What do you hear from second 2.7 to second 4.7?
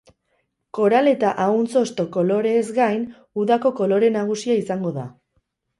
gain, udako kolore nagusia